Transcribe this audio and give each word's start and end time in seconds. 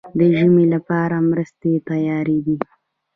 د 0.17 0.19
ژمي 0.37 0.65
لپاره 0.73 1.15
مرستې 1.29 1.71
تیارې 1.89 2.37
دي؟ 2.45 2.57